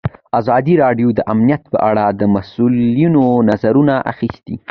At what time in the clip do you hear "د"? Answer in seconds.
1.13-1.19, 2.19-2.21